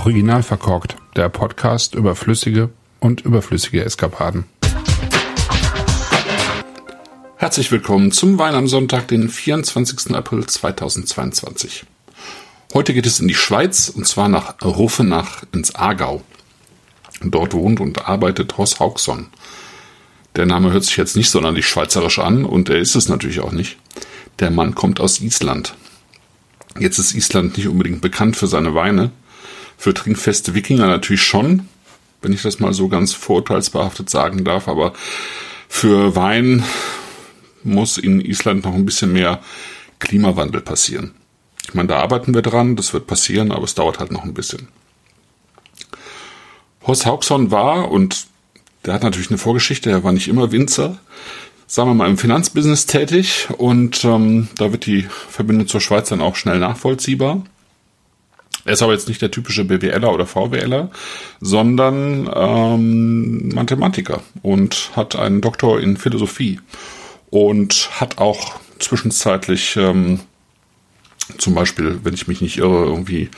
[0.00, 4.46] Original verkorkt, der Podcast über flüssige und überflüssige Eskapaden.
[7.36, 10.14] Herzlich willkommen zum Wein am Sonntag, den 24.
[10.14, 11.84] April 2022.
[12.72, 16.22] Heute geht es in die Schweiz und zwar nach Rufenach ins Aargau.
[17.22, 19.26] Dort wohnt und arbeitet Horst Haugson.
[20.34, 23.52] Der Name hört sich jetzt nicht sonderlich schweizerisch an und er ist es natürlich auch
[23.52, 23.76] nicht.
[24.38, 25.74] Der Mann kommt aus Island.
[26.78, 29.10] Jetzt ist Island nicht unbedingt bekannt für seine Weine,
[29.80, 31.66] für trinkfeste Wikinger natürlich schon,
[32.20, 34.92] wenn ich das mal so ganz vorurteilsbehaftet sagen darf, aber
[35.70, 36.62] für Wein
[37.62, 39.40] muss in Island noch ein bisschen mehr
[39.98, 41.14] Klimawandel passieren.
[41.66, 44.34] Ich meine, da arbeiten wir dran, das wird passieren, aber es dauert halt noch ein
[44.34, 44.68] bisschen.
[46.86, 48.26] Horst Haugsson war, und
[48.84, 50.98] der hat natürlich eine Vorgeschichte, er war nicht immer Winzer,
[51.66, 56.20] sagen wir mal im Finanzbusiness tätig und ähm, da wird die Verbindung zur Schweiz dann
[56.20, 57.44] auch schnell nachvollziehbar.
[58.64, 60.90] Er ist aber jetzt nicht der typische BWLer oder VWLer,
[61.40, 66.60] sondern ähm, Mathematiker und hat einen Doktor in Philosophie
[67.30, 70.20] und hat auch zwischenzeitlich ähm,
[71.38, 73.30] zum Beispiel, wenn ich mich nicht irre, irgendwie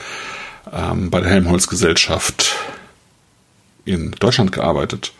[0.71, 2.55] ähm, bei der Helmholtz-Gesellschaft
[3.85, 5.13] in Deutschland gearbeitet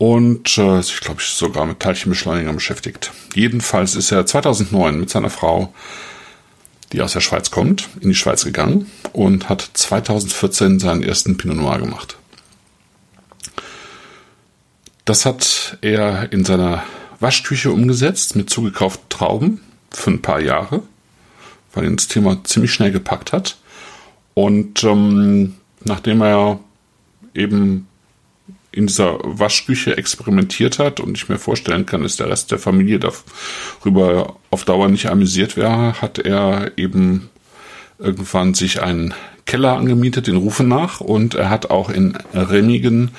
[0.00, 3.12] und äh, ich glaube, ich sogar mit Teilchenbeschleunigern beschäftigt.
[3.34, 5.74] Jedenfalls ist er 2009 mit seiner Frau
[6.92, 11.56] die aus der Schweiz kommt, in die Schweiz gegangen und hat 2014 seinen ersten Pinot
[11.56, 12.16] Noir gemacht.
[15.04, 16.82] Das hat er in seiner
[17.20, 19.60] Waschküche umgesetzt mit zugekauften Trauben
[19.90, 20.82] für ein paar Jahre,
[21.72, 23.56] weil ihn das Thema ziemlich schnell gepackt hat.
[24.34, 26.60] Und ähm, nachdem er
[27.34, 27.86] eben
[28.72, 33.00] in dieser Waschküche experimentiert hat und ich mir vorstellen kann, dass der Rest der Familie
[33.00, 37.30] darüber auf Dauer nicht amüsiert wäre, hat er eben
[37.98, 39.14] irgendwann sich einen
[39.44, 43.10] Keller angemietet, den Rufen nach, und er hat auch in Remigen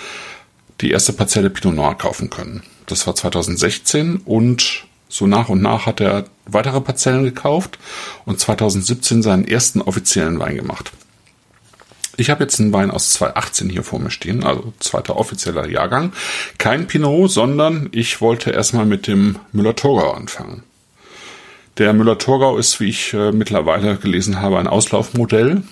[0.80, 2.64] die erste Parzelle Pinot Noir kaufen können.
[2.86, 7.78] Das war 2016 und so nach und nach hat er weitere Parzellen gekauft
[8.26, 10.92] und 2017 seinen ersten offiziellen Wein gemacht.
[12.22, 16.14] Ich habe jetzt einen Wein aus 2018 hier vor mir stehen, also zweiter offizieller Jahrgang.
[16.60, 20.62] Kein Pinot, sondern ich wollte erstmal mit dem Müller-Thurgau anfangen.
[21.80, 25.64] Der Müller-Thurgau ist, wie ich äh, mittlerweile gelesen habe, ein Auslaufmodell.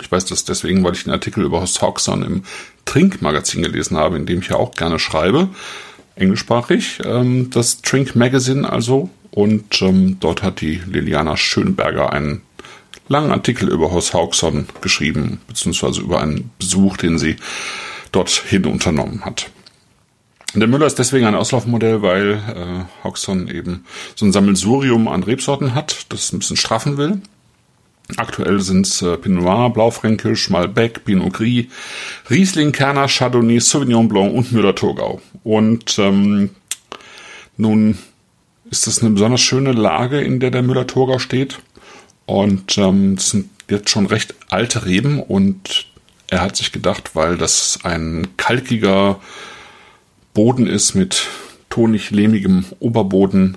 [0.00, 2.44] Ich weiß das deswegen, weil ich den Artikel über Horst Hawkson im
[2.86, 5.50] Trinkmagazin gelesen habe, in dem ich ja auch gerne schreibe,
[6.14, 9.10] englischsprachig, ähm, das Trink Magazine also.
[9.30, 12.40] Und ähm, dort hat die Liliana Schönberger einen
[13.10, 17.36] langen Artikel über Horst Haugsson geschrieben, beziehungsweise über einen Besuch, den sie
[18.12, 19.50] dorthin unternommen hat.
[20.54, 23.84] Der Müller ist deswegen ein Auslaufmodell, weil äh, Haugsson eben
[24.14, 27.20] so ein Sammelsurium an Rebsorten hat, das ein bisschen straffen will.
[28.16, 31.66] Aktuell sind es äh, Pinot Noir, Blaufränkisch, Malbec, Pinot Gris,
[32.30, 35.20] Riesling, Kerner, Chardonnay, Sauvignon Blanc und Müller-Thurgau.
[35.44, 36.50] Und ähm,
[37.56, 37.98] nun
[38.70, 41.58] ist das eine besonders schöne Lage, in der der Müller-Thurgau steht.
[42.30, 45.86] Und ähm, das sind jetzt schon recht alte Reben und
[46.28, 49.20] er hat sich gedacht, weil das ein kalkiger
[50.32, 51.26] Boden ist mit
[51.70, 53.56] tonig-lehmigem Oberboden,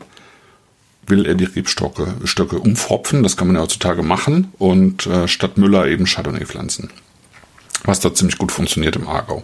[1.05, 3.21] will er die Rebstöcke Stöcke umfropfen.
[3.21, 6.89] Das kann man ja heutzutage machen und äh, statt Müller eben Chardonnay pflanzen.
[7.83, 9.43] Was da ziemlich gut funktioniert im Aargau.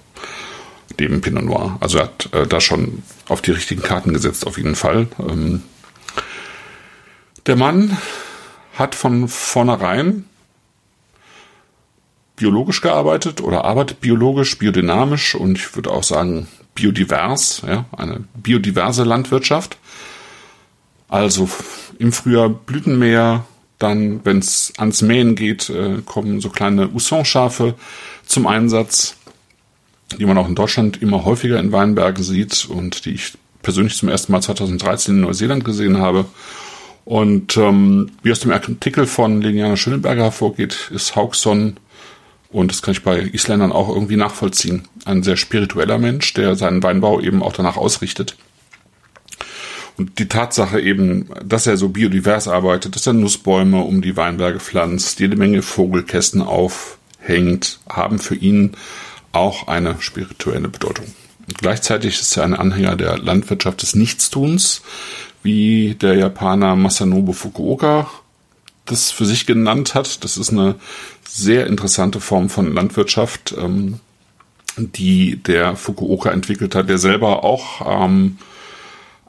[1.00, 1.78] Neben Pinot Noir.
[1.82, 5.08] Also er hat äh, da schon auf die richtigen Karten gesetzt, auf jeden Fall.
[5.20, 5.62] Ähm,
[7.46, 7.96] der Mann
[8.80, 10.26] hat von vornherein
[12.36, 19.04] biologisch gearbeitet oder arbeitet biologisch, biodynamisch und ich würde auch sagen biodivers, ja, eine biodiverse
[19.04, 19.78] Landwirtschaft.
[21.10, 21.50] Also
[21.98, 23.44] im Frühjahr Blütenmäher,
[23.78, 27.76] dann, wenn es ans Mähen geht, äh, kommen so kleine Usson-Schafe
[28.26, 29.16] zum Einsatz,
[30.18, 34.10] die man auch in Deutschland immer häufiger in Weinbergen sieht und die ich persönlich zum
[34.10, 36.26] ersten Mal 2013 in Neuseeland gesehen habe.
[37.10, 41.78] Und ähm, wie aus dem Artikel von Liliana Schöneberger hervorgeht, ist Haugsson,
[42.52, 46.84] und das kann ich bei Isländern auch irgendwie nachvollziehen, ein sehr spiritueller Mensch, der seinen
[46.84, 48.36] Weinbau eben auch danach ausrichtet.
[49.98, 54.60] Und die Tatsache eben, dass er so biodivers arbeitet, dass er Nussbäume um die Weinberge
[54.60, 58.74] pflanzt, jede Menge Vogelkästen aufhängt, haben für ihn
[59.32, 61.08] auch eine spirituelle Bedeutung.
[61.48, 64.84] Und gleichzeitig ist er ein Anhänger der Landwirtschaft des Nichtstuns,
[65.44, 68.10] wie der Japaner Masanobu Fukuoka
[68.86, 70.24] das für sich genannt hat.
[70.24, 70.76] Das ist eine
[71.28, 74.00] sehr interessante Form von Landwirtschaft, ähm,
[74.78, 78.38] die der Fukuoka entwickelt hat, der selber auch ähm,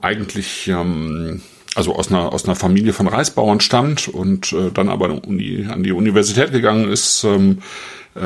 [0.00, 1.42] eigentlich ähm,
[1.74, 5.92] also aus einer aus einer Familie von Reisbauern stammt und äh, dann aber an die
[5.92, 7.62] Universität gegangen ist, ähm, äh,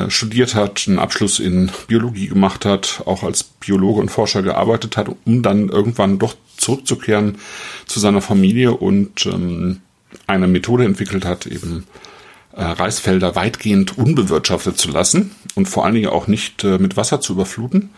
[0.08, 5.08] studiert hat, einen Abschluss in Biologie gemacht hat, auch als Biologe und Forscher gearbeitet hat,
[5.26, 7.38] um dann irgendwann doch zurückzukehren
[7.86, 9.80] zu seiner Familie und ähm,
[10.26, 11.86] eine Methode entwickelt hat, eben
[12.52, 17.20] äh, Reisfelder weitgehend unbewirtschaftet zu lassen und vor allen Dingen auch nicht äh, mit Wasser
[17.20, 17.90] zu überfluten,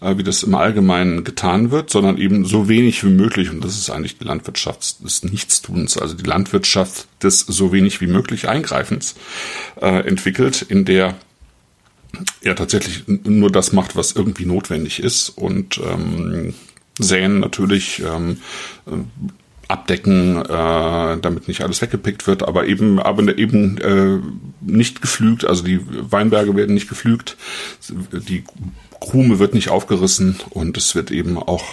[0.00, 3.50] äh, wie das im Allgemeinen getan wird, sondern eben so wenig wie möglich.
[3.50, 8.06] Und das ist eigentlich die Landwirtschaft des Nichtstuns, also die Landwirtschaft des so wenig wie
[8.06, 9.14] möglich Eingreifens
[9.80, 11.16] äh, entwickelt, in der
[12.42, 16.54] er tatsächlich nur das macht, was irgendwie notwendig ist und ähm,
[16.98, 18.38] säen natürlich ähm,
[19.68, 24.18] abdecken, äh, damit nicht alles weggepickt wird, aber eben, aber eben äh,
[24.60, 27.36] nicht geflügt, also die Weinberge werden nicht geflügt,
[27.88, 28.44] die
[29.00, 31.64] Krume wird nicht aufgerissen und es wird eben auch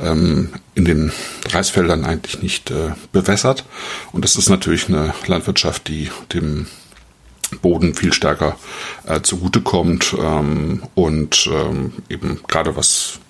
[0.00, 1.12] ähm, in den
[1.50, 3.64] Reisfeldern eigentlich nicht äh, bewässert.
[4.12, 6.66] Und das ist natürlich eine Landwirtschaft, die dem
[7.58, 8.56] Boden viel stärker
[9.06, 13.20] äh, zugutekommt ähm, und ähm, eben gerade was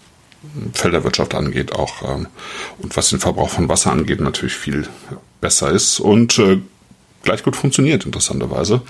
[0.72, 2.26] Felderwirtschaft angeht auch ähm,
[2.78, 4.88] und was den Verbrauch von Wasser angeht natürlich viel
[5.40, 6.60] besser ist und äh,
[7.24, 8.82] gleich gut funktioniert, interessanterweise.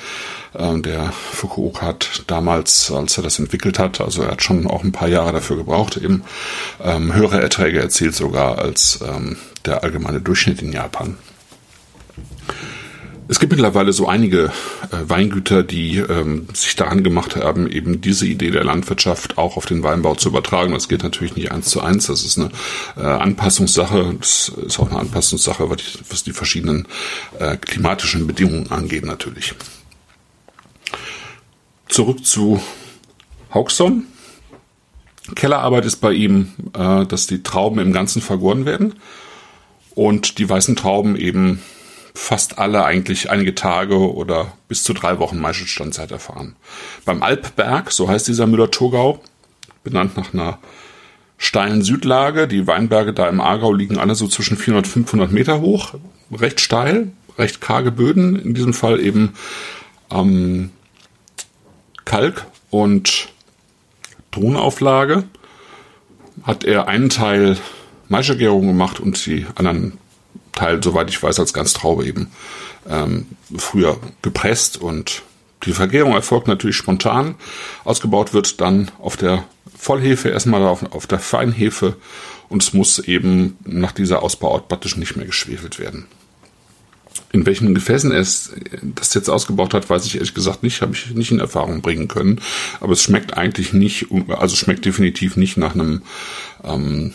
[0.55, 4.85] Ähm, der Fukuoka hat damals, als er das entwickelt hat, also er hat schon auch
[4.85, 6.25] ein paar Jahre dafür gebraucht, eben
[6.83, 11.17] ähm, höhere Erträge erzielt sogar als ähm, der allgemeine Durchschnitt in Japan.
[13.27, 14.53] Es gibt mittlerweile so einige
[14.91, 19.65] äh, Weingüter, die ähm, sich daran gemacht haben, eben diese Idee der Landwirtschaft auch auf
[19.65, 20.75] den Weinbau zu übertragen.
[20.75, 22.07] Das geht natürlich nicht eins zu eins.
[22.07, 22.51] Das ist eine
[22.97, 24.15] äh, Anpassungssache.
[24.21, 26.87] Das ist auch eine Anpassungssache, was die, was die verschiedenen
[27.39, 29.55] äh, klimatischen Bedingungen angeht, natürlich.
[31.89, 32.61] Zurück zu
[33.55, 34.05] Hauxon.
[35.35, 38.97] Kellerarbeit ist bei ihm, äh, dass die Trauben im Ganzen vergoren werden
[39.95, 41.63] und die weißen Trauben eben
[42.15, 46.57] fast alle eigentlich einige Tage oder bis zu drei Wochen Maischestandzeit erfahren.
[47.05, 49.21] Beim Alpberg, so heißt dieser Müller-Thurgau,
[49.83, 50.59] benannt nach einer
[51.37, 52.49] steilen Südlage.
[52.49, 55.95] Die Weinberge da im Aargau liegen alle so zwischen 400 und 500 Meter hoch.
[56.33, 58.37] Recht steil, recht karge Böden.
[58.37, 59.35] In diesem Fall eben
[60.11, 60.71] ähm,
[62.05, 63.29] Kalk und
[64.31, 65.25] Tonauflage.
[66.43, 67.57] Hat er einen Teil
[68.09, 69.99] Maischegärung gemacht und die anderen
[70.55, 72.31] Teil, soweit ich weiß, als Ganztraube eben
[72.89, 75.23] ähm, früher gepresst und
[75.65, 77.37] die Vergärung erfolgt natürlich spontan.
[77.85, 79.45] Ausgebaut wird dann auf der
[79.77, 81.97] Vollhefe, erstmal auf, auf der Feinhefe
[82.49, 86.07] und es muss eben nach dieser Ausbauart praktisch nicht mehr geschwefelt werden.
[87.33, 88.53] In welchen Gefäßen es,
[88.83, 92.07] das jetzt ausgebaut hat, weiß ich ehrlich gesagt nicht, habe ich nicht in Erfahrung bringen
[92.07, 92.41] können.
[92.81, 96.03] Aber es schmeckt eigentlich nicht, also schmeckt definitiv nicht nach einem
[96.63, 97.13] ähm,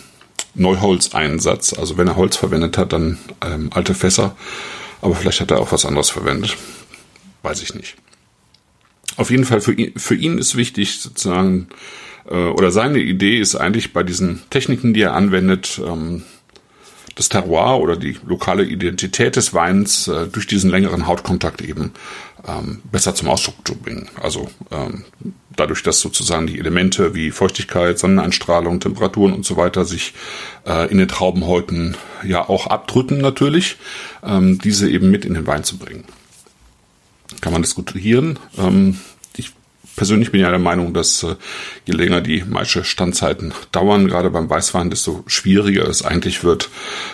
[0.56, 1.74] Neuholzeinsatz.
[1.74, 4.36] Also wenn er Holz verwendet hat, dann ähm, alte Fässer.
[5.02, 6.58] Aber vielleicht hat er auch was anderes verwendet.
[7.42, 7.96] Weiß ich nicht.
[9.16, 11.68] Auf jeden Fall für ihn, für ihn ist wichtig sozusagen,
[12.30, 16.24] äh, oder seine Idee ist eigentlich bei diesen Techniken, die er anwendet, ähm,
[17.20, 21.92] das Terroir oder die lokale Identität des Weins äh, durch diesen längeren Hautkontakt eben
[22.48, 24.08] ähm, besser zum Ausdruck zu bringen.
[24.22, 25.04] Also ähm,
[25.54, 30.14] dadurch, dass sozusagen die Elemente wie Feuchtigkeit, Sonneneinstrahlung, Temperaturen und so weiter sich
[30.66, 33.76] äh, in den Traubenhäuten ja auch abdrücken natürlich,
[34.24, 36.06] ähm, diese eben mit in den Wein zu bringen.
[37.42, 38.40] Kann man diskutieren.
[38.58, 38.98] Ähm,
[40.00, 41.36] persönlich bin ja der Meinung, dass äh,
[41.84, 46.70] je länger die Maische Standzeiten dauern, gerade beim Weißwein, desto schwieriger es eigentlich wird,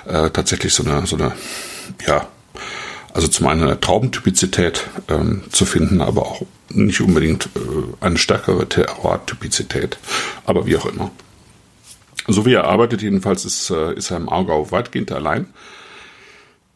[0.05, 1.31] äh, tatsächlich so eine, so eine,
[2.05, 2.27] ja,
[3.11, 8.69] also zum einen eine Traubentypizität ähm, zu finden, aber auch nicht unbedingt äh, eine stärkere
[8.69, 9.97] Terroir-Typizität,
[10.45, 11.09] aber wie auch immer.
[12.27, 15.47] So wie er arbeitet, jedenfalls ist, äh, ist er im Aargau weitgehend allein.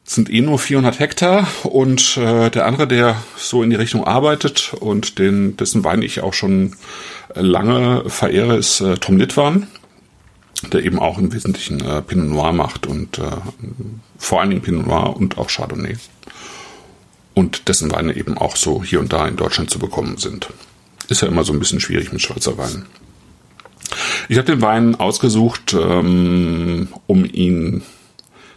[0.09, 4.73] Sind eh nur 400 Hektar und äh, der andere, der so in die Richtung arbeitet
[4.79, 6.75] und den, dessen Wein ich auch schon
[7.35, 9.67] lange verehre, ist äh, Tom Litwan,
[10.73, 13.21] der eben auch im Wesentlichen äh, Pinot Noir macht und äh,
[14.17, 15.97] vor allen Dingen Pinot Noir und auch Chardonnay.
[17.35, 20.49] Und dessen Weine eben auch so hier und da in Deutschland zu bekommen sind.
[21.07, 22.87] Ist ja immer so ein bisschen schwierig mit Schweizer Weinen.
[24.27, 27.83] Ich habe den Wein ausgesucht, ähm, um ihn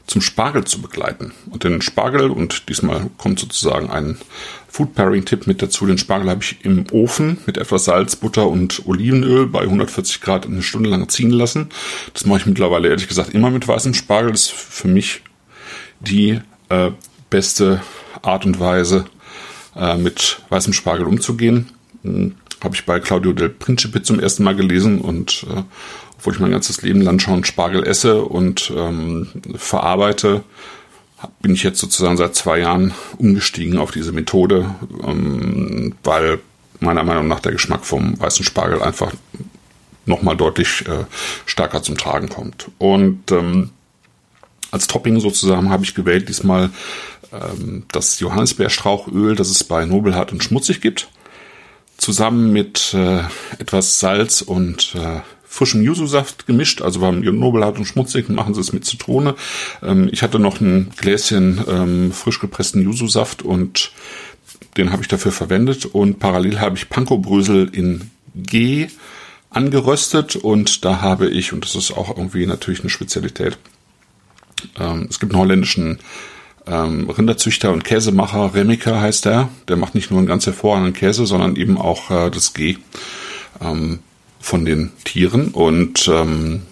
[0.06, 1.32] zum Spargel zu begleiten.
[1.50, 4.18] Und den Spargel, und diesmal kommt sozusagen ein
[4.68, 8.48] Food Pairing Tipp mit dazu, den Spargel habe ich im Ofen mit etwas Salz, Butter
[8.48, 11.68] und Olivenöl bei 140 Grad eine Stunde lang ziehen lassen.
[12.14, 14.32] Das mache ich mittlerweile ehrlich gesagt immer mit weißem Spargel.
[14.32, 15.22] Das ist für mich
[16.00, 16.90] die äh,
[17.30, 17.82] beste
[18.22, 19.04] Art und Weise,
[19.76, 21.70] äh, mit weißem Spargel umzugehen.
[22.02, 25.62] Hm, habe ich bei Claudio del Principe zum ersten Mal gelesen und äh,
[26.18, 29.26] obwohl ich mein ganzes Leben lang schon Spargel esse und ähm,
[29.56, 30.44] verarbeite,
[31.40, 36.38] bin ich jetzt sozusagen seit zwei Jahren umgestiegen auf diese Methode, ähm, weil
[36.80, 39.12] meiner Meinung nach der Geschmack vom weißen Spargel einfach
[40.04, 41.04] nochmal deutlich äh,
[41.46, 42.70] stärker zum Tragen kommt.
[42.78, 43.70] Und ähm,
[44.70, 46.70] als Topping sozusagen habe ich gewählt diesmal
[47.32, 51.08] ähm, das Johannisbeerstrauchöl, das es bei Nobelhart und Schmutzig gibt,
[52.02, 53.20] zusammen mit äh,
[53.58, 58.72] etwas Salz und äh, frischem Yuzu-Saft gemischt, also beim Nobelhart und Schmutzig machen sie es
[58.72, 59.36] mit Zitrone.
[59.82, 63.92] Ähm, ich hatte noch ein Gläschen ähm, frisch gepressten Yuzu-Saft und
[64.76, 68.88] den habe ich dafür verwendet und parallel habe ich Panko-Brösel in G
[69.50, 73.58] angeröstet und da habe ich, und das ist auch irgendwie natürlich eine Spezialität,
[74.80, 76.00] ähm, es gibt einen holländischen
[76.66, 81.26] ähm, Rinderzüchter und Käsemacher, Remika heißt der, der macht nicht nur einen ganz hervorragenden Käse,
[81.26, 82.78] sondern eben auch äh, das G
[83.60, 84.00] ähm,
[84.40, 85.48] von den Tieren.
[85.48, 86.62] Und ähm,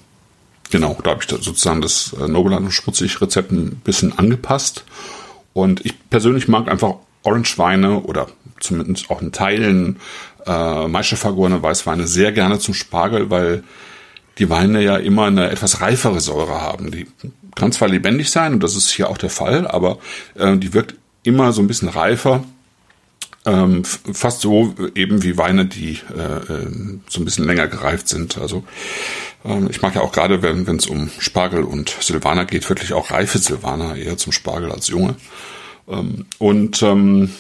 [0.71, 4.85] genau, da habe ich da sozusagen das äh, Nobelland und Schmutzig Rezept ein bisschen angepasst.
[5.53, 6.95] Und ich persönlich mag einfach
[7.25, 8.29] Orange-Weine oder
[8.61, 9.97] zumindest auch in Teilen
[10.47, 13.65] äh, Maischevergorene Weißweine sehr gerne zum Spargel, weil
[14.39, 16.91] die Weine ja immer eine etwas reifere Säure haben.
[16.91, 17.07] Die
[17.55, 19.99] kann zwar lebendig sein, und das ist hier auch der Fall, aber
[20.35, 22.45] äh, die wirkt immer so ein bisschen reifer.
[23.47, 26.67] Ähm, fast so eben wie Weine, die äh, äh,
[27.09, 28.37] so ein bisschen länger gereift sind.
[28.37, 28.65] Also
[29.47, 33.11] ähm, ich mag ja auch gerade, wenn es um Spargel und Silvaner geht, wirklich auch
[33.11, 35.17] reife Silvaner eher zum Spargel als junge.
[35.89, 37.31] Ähm, und ähm,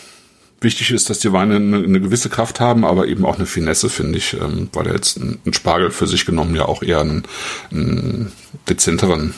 [0.60, 4.18] wichtig ist, dass die Weine eine, gewisse Kraft haben, aber eben auch eine Finesse, finde
[4.18, 7.24] ich, ähm, weil er jetzt ein, ein, Spargel für sich genommen ja auch eher einen,
[7.70, 8.32] einen
[8.68, 9.34] dezenteren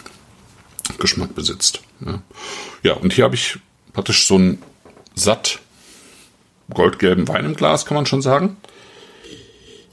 [0.98, 1.82] Geschmack besitzt.
[2.04, 2.22] Ja,
[2.82, 3.58] ja und hier habe ich
[3.92, 4.62] praktisch so einen
[5.14, 5.60] satt
[6.72, 8.56] goldgelben Wein im Glas, kann man schon sagen.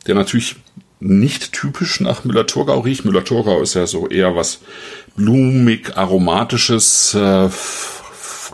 [0.08, 0.56] Der natürlich
[1.00, 3.06] nicht typisch nach Müller-Thurgau riecht.
[3.06, 4.60] Müller-Thurgau ist ja so eher was
[5.16, 7.50] blumig, aromatisches, äh,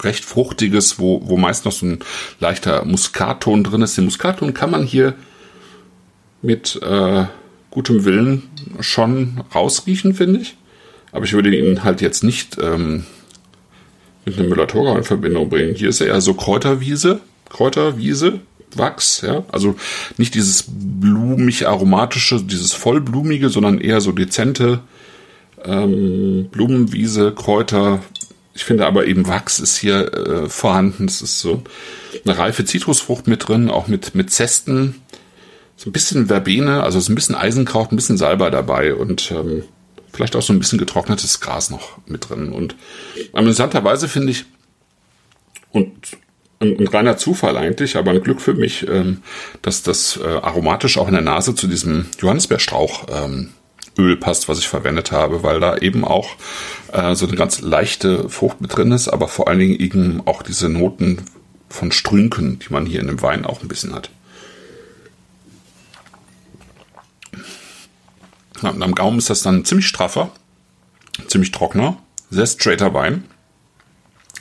[0.03, 1.99] recht fruchtiges, wo, wo meist noch so ein
[2.39, 3.97] leichter Muskatton drin ist.
[3.97, 5.15] Den Muskatton kann man hier
[6.41, 7.25] mit äh,
[7.71, 8.43] gutem Willen
[8.79, 10.55] schon rausriechen, finde ich.
[11.15, 13.05] Aber ich würde ihn halt jetzt nicht ähm,
[14.25, 15.73] mit einem Müller-Thurgau in Verbindung bringen.
[15.73, 18.41] Hier ist er eher so Kräuterwiese, Kräuterwiese,
[18.75, 19.45] Wachs, ja.
[19.49, 19.75] Also
[20.17, 24.81] nicht dieses blumig aromatische, dieses vollblumige, sondern eher so dezente
[25.63, 28.01] ähm, Blumenwiese, Kräuter,
[28.53, 31.05] ich finde aber eben Wachs ist hier äh, vorhanden.
[31.05, 31.63] Es ist so
[32.25, 34.95] eine reife Zitrusfrucht mit drin, auch mit, mit Zesten.
[35.77, 39.63] So ein bisschen Verbene, also so ein bisschen Eisenkraut, ein bisschen Salbei dabei und ähm,
[40.15, 42.51] vielleicht auch so ein bisschen getrocknetes Gras noch mit drin.
[42.51, 42.75] Und
[43.33, 44.45] amüsanterweise finde ich,
[45.71, 45.91] und
[46.59, 49.21] ein, ein, reiner Zufall eigentlich, aber ein Glück für mich, ähm,
[49.61, 53.49] dass das äh, aromatisch auch in der Nase zu diesem Johannisbeerstrauch ähm,
[54.19, 56.35] passt, was ich verwendet habe, weil da eben auch
[56.91, 60.43] äh, so eine ganz leichte Frucht mit drin ist, aber vor allen Dingen eben auch
[60.43, 61.23] diese Noten
[61.69, 64.09] von Strünken, die man hier in dem Wein auch ein bisschen hat.
[68.73, 70.31] Und am Gaumen ist das dann ziemlich straffer,
[71.27, 71.97] ziemlich trockener,
[72.29, 73.25] sehr straighter Wein,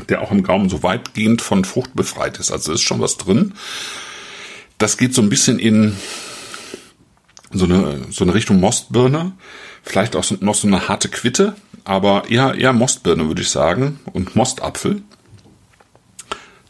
[0.09, 2.51] der auch am Gaumen so weitgehend von Frucht befreit ist.
[2.51, 3.55] Also ist schon was drin.
[4.79, 5.97] Das geht so ein bisschen in
[7.51, 9.33] so eine, so eine Richtung Mostbirne.
[9.83, 11.55] Vielleicht auch noch so eine harte Quitte,
[11.85, 14.01] aber eher, eher Mostbirne, würde ich sagen.
[14.13, 15.03] Und Mostapfel.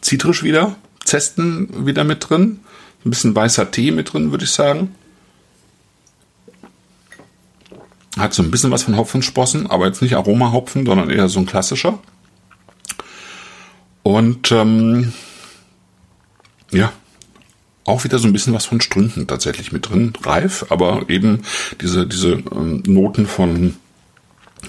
[0.00, 0.76] Zitrisch wieder.
[1.04, 2.61] Zesten wieder mit drin.
[3.04, 4.94] Ein bisschen weißer Tee mit drin, würde ich sagen.
[8.18, 11.47] Hat so ein bisschen was von Hopfensprossen, aber jetzt nicht Aromahopfen, sondern eher so ein
[11.47, 11.99] klassischer.
[14.02, 15.12] Und ähm,
[16.71, 16.92] ja,
[17.85, 21.42] auch wieder so ein bisschen was von Strünken tatsächlich mit drin, reif, aber eben
[21.80, 23.76] diese, diese ähm, Noten von,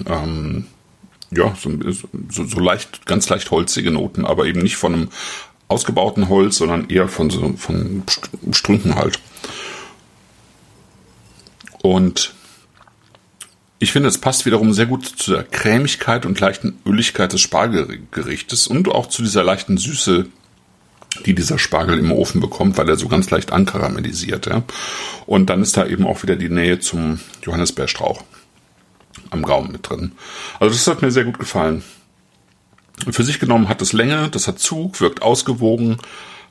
[0.06, 0.66] ähm,
[1.32, 1.72] ja, so,
[2.30, 5.10] so, so leicht, ganz leicht holzige Noten, aber eben nicht von einem
[5.68, 8.04] ausgebauten Holz, sondern eher von so von
[8.52, 9.20] Strünken halt.
[11.82, 12.35] Und
[13.80, 18.68] ich finde, es passt wiederum sehr gut zu der Cremigkeit und leichten Öligkeit des Spargelgerichtes
[18.68, 20.28] und auch zu dieser leichten Süße,
[21.26, 24.48] die dieser Spargel im Ofen bekommt, weil er so ganz leicht ankaramellisiert.
[24.48, 24.64] Ja.
[25.26, 28.24] Und dann ist da eben auch wieder die Nähe zum Johannisbeerstrauch
[29.30, 30.14] am Gaumen mit drin.
[30.60, 31.84] Also das hat mir sehr gut gefallen.
[33.10, 35.98] Für sich genommen hat es Länge, das hat Zug, wirkt ausgewogen.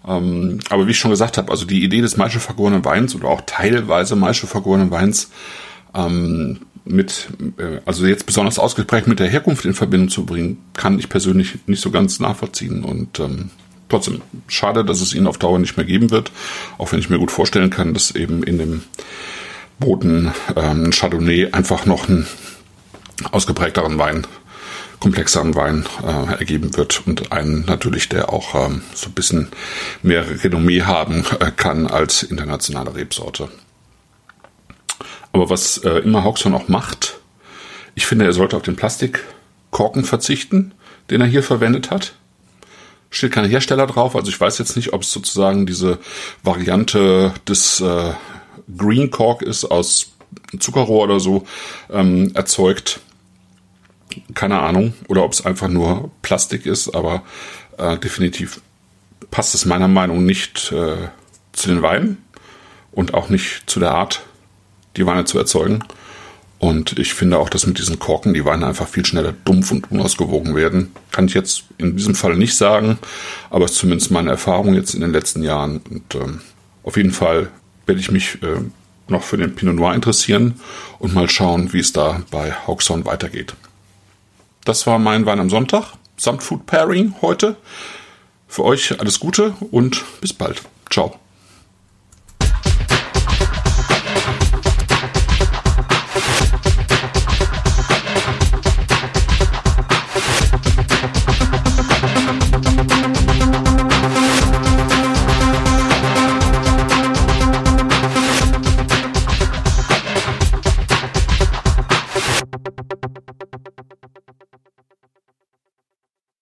[0.06, 3.28] Ähm, aber wie ich schon gesagt habe, also die Idee des Maische vergorenen Weins oder
[3.28, 5.30] auch teilweise Maische vergorenen Weins
[5.94, 10.98] ähm, mit, äh, also jetzt besonders ausgeprägt mit der Herkunft in Verbindung zu bringen, kann
[10.98, 12.84] ich persönlich nicht so ganz nachvollziehen.
[12.84, 13.50] Und ähm,
[13.88, 16.30] trotzdem schade, dass es ihn auf Dauer nicht mehr geben wird,
[16.78, 18.82] auch wenn ich mir gut vorstellen kann, dass eben in dem
[19.78, 22.26] Boden ähm, Chardonnay einfach noch einen
[23.30, 24.26] ausgeprägteren Wein
[25.04, 29.48] komplexeren Wein äh, ergeben wird und einen natürlich, der auch ähm, so ein bisschen
[30.02, 33.50] mehr Renommee haben äh, kann als internationale Rebsorte.
[35.32, 37.20] Aber was äh, immer Hawkson auch macht,
[37.94, 40.72] ich finde, er sollte auf den Plastikkorken verzichten,
[41.10, 42.14] den er hier verwendet hat.
[43.10, 45.98] Steht kein Hersteller drauf, also ich weiß jetzt nicht, ob es sozusagen diese
[46.42, 48.12] Variante des äh,
[48.76, 50.12] Green Cork ist aus
[50.58, 51.46] Zuckerrohr oder so
[51.90, 53.00] ähm, erzeugt.
[54.34, 54.94] Keine Ahnung.
[55.08, 57.22] Oder ob es einfach nur Plastik ist, aber
[57.78, 58.60] äh, definitiv
[59.30, 61.08] passt es meiner Meinung nach nicht äh,
[61.52, 62.24] zu den Weinen
[62.92, 64.22] und auch nicht zu der Art,
[64.96, 65.84] die Weine zu erzeugen.
[66.58, 69.90] Und ich finde auch, dass mit diesen Korken die Weine einfach viel schneller dumpf und
[69.90, 70.92] unausgewogen werden.
[71.10, 72.98] Kann ich jetzt in diesem Fall nicht sagen,
[73.50, 75.82] aber es ist zumindest meine Erfahrung jetzt in den letzten Jahren.
[75.90, 76.40] Und ähm,
[76.82, 77.50] auf jeden Fall
[77.86, 78.60] werde ich mich äh,
[79.08, 80.54] noch für den Pinot Noir interessieren
[80.98, 83.54] und mal schauen, wie es da bei Hawkson weitergeht.
[84.64, 87.56] Das war mein Wein am Sonntag samt Food Pairing heute.
[88.48, 90.62] Für euch alles Gute und bis bald.
[90.90, 91.23] Ciao.